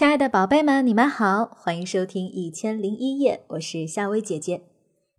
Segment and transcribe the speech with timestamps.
[0.00, 4.62] 亲爱的宝贝们，你们好，欢迎收听《一千零一夜》，我是夏薇姐姐。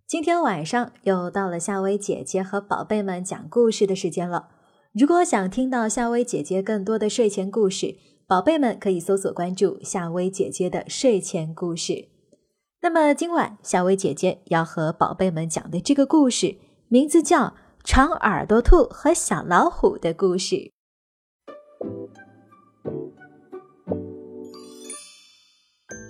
[0.07, 4.47] 今天晚上又到了夏薇姐姐和宝贝们讲故事的时间了。
[4.91, 12.07] 如果想听到夏薇姐姐更多的睡前故事，宝贝们可以搜索关注夏薇姐姐的睡前故事。
[12.81, 16.55] 那么今晚夏薇姐姐要和宝贝们讲的这个故事，
[16.87, 17.39] 名字叫
[17.83, 20.55] 《长耳朵兔和小老虎的故事》。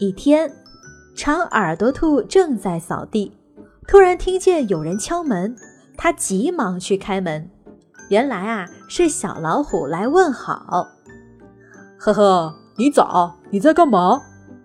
[0.01, 0.51] 一天，
[1.13, 3.31] 长耳朵兔正在扫地，
[3.87, 5.55] 突然听见有人敲门，
[5.95, 7.47] 它急忙去开门。
[8.09, 10.87] 原来啊，是小老虎来问好。
[11.99, 14.19] 呵呵，你早，你在干嘛？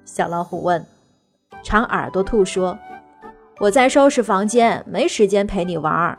[0.07, 0.83] 小老虎问。
[1.63, 2.79] 长耳朵兔说
[3.61, 6.17] ：“我在收拾房间，没时间陪你玩。”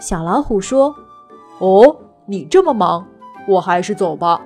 [0.00, 0.94] 小老虎说
[1.60, 3.06] ：“哦，你这么忙，
[3.46, 4.40] 我还是走吧。”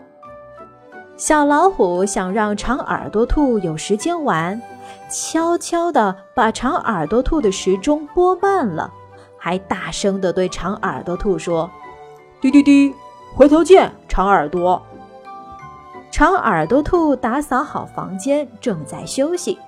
[1.16, 4.60] 小老虎想让长耳朵兔有时间玩，
[5.10, 8.92] 悄悄地把长耳朵兔的时钟拨慢了，
[9.38, 11.70] 还大声地对长耳朵兔说
[12.38, 12.94] ：“滴滴滴，
[13.34, 14.80] 回头见，长耳朵。”
[16.12, 19.58] 长耳朵兔打扫好房间，正在休息。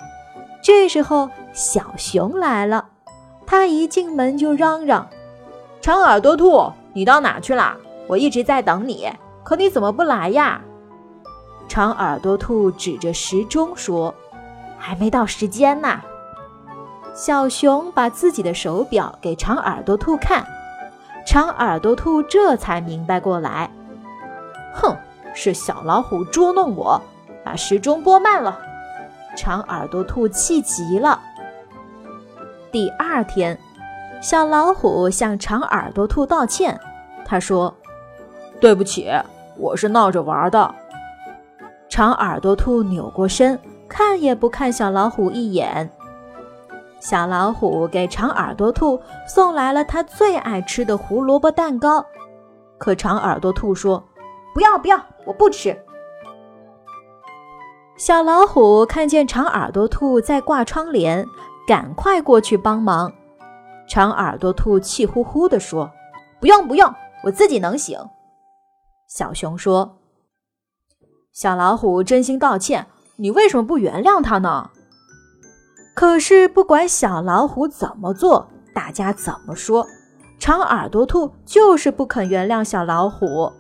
[0.63, 2.85] 这时候，小熊来了，
[3.47, 5.09] 他一进门就嚷嚷
[5.81, 7.75] ：“长耳朵兔，你到哪去啦？
[8.07, 9.11] 我一直在等你，
[9.43, 10.61] 可你怎么不来呀？”
[11.69, 14.13] 长耳朵兔指着时钟说
[14.79, 16.01] ：“还没到时间呢。”
[17.15, 20.47] 小熊把自己的手表给长耳朵兔看，
[21.27, 23.71] 长耳朵兔这才明白过来
[24.75, 24.97] ：“哼，
[25.35, 27.01] 是小老虎捉弄我，
[27.45, 28.59] 把时钟拨慢了。”
[29.37, 31.21] 长耳朵兔气极了。
[32.73, 33.59] 第二天，
[34.21, 36.81] 小老虎向长耳朵兔道歉，
[37.25, 37.73] 他说
[38.61, 39.11] ：“对不起，
[39.57, 40.75] 我是闹着玩的。”
[41.99, 45.91] 长耳朵兔扭过身，看也不看小老虎一眼。
[47.01, 52.07] 小老虎给长耳朵兔送来了他最爱吃的胡萝卜蛋糕，
[52.79, 54.01] 可长耳朵兔说
[54.55, 54.97] ：“不要不要，
[55.27, 55.77] 我不吃。”
[57.99, 61.27] 小老虎看见长耳朵兔在挂窗帘，
[61.67, 63.13] 赶快过去帮忙。
[63.89, 65.91] 长耳朵兔气呼呼地说
[66.39, 67.99] ：“不用不用，我自己能行。”
[69.09, 69.98] 小熊说。
[71.41, 74.71] 小老虎真心道歉：“你为什么不原谅他呢？”
[75.95, 79.87] 可是不管小老虎怎么做，大家怎么说，
[80.41, 83.53] 长耳朵兔就是不肯原谅小老虎。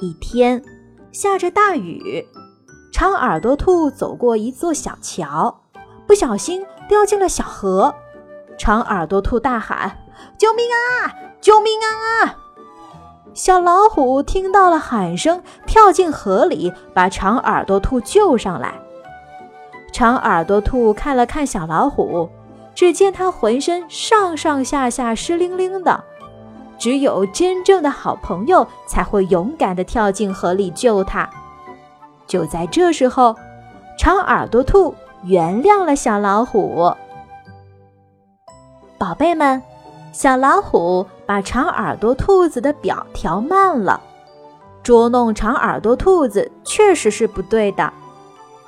[0.00, 0.62] 一天
[1.10, 2.24] 下着大雨，
[2.92, 5.62] 长耳朵兔走过一座小桥，
[6.06, 7.92] 不小心掉进了小河。
[8.56, 10.04] 长耳朵兔大喊
[10.38, 11.10] ：“救命啊！
[11.40, 12.36] 救命啊！”
[13.32, 18.74] 小老虎听到了喊声，跳进河里，把长耳朵兔救上来。
[19.92, 22.28] 长耳朵兔看了看小老虎，
[22.74, 26.02] 只见它浑身上上下下湿淋淋的，
[26.76, 31.28] 只有真正的好朋友才会勇敢地跳进河里救它。
[32.26, 33.34] 就在这时候，
[33.98, 36.92] 长耳朵兔原谅了小老虎。
[38.98, 39.62] 宝贝们。
[40.12, 44.00] 小老虎把长耳朵兔子的表调慢了，
[44.82, 47.92] 捉弄长耳朵兔子确实是不对的。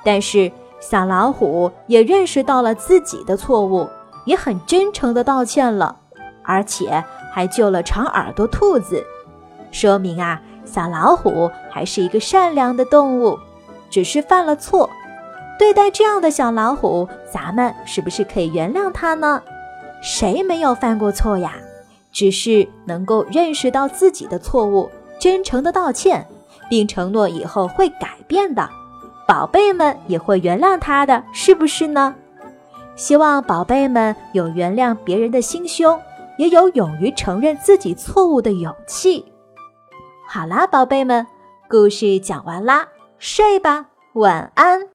[0.03, 3.87] 但是小老虎也认识到了自己的错误，
[4.25, 5.95] 也很真诚的道歉了，
[6.43, 9.03] 而且还救了长耳朵兔子，
[9.71, 13.37] 说明啊，小老虎还是一个善良的动物，
[13.89, 14.89] 只是犯了错。
[15.59, 19.41] 对待这样的小老虎，咱们是不是可以原谅它呢？
[20.03, 21.53] 谁没有犯过错呀？
[22.11, 24.87] 只是能够认识到自己的错误，
[25.17, 26.27] 真诚的道歉，
[26.69, 28.69] 并承诺以后会改变的，
[29.25, 32.13] 宝贝们也会原谅他的，是不是呢？
[32.95, 35.99] 希望宝贝们有原谅别人的心胸，
[36.37, 39.25] 也有勇于承认自己错误的勇气。
[40.27, 41.25] 好啦，宝贝们，
[41.67, 44.89] 故事讲完啦，睡吧，晚安。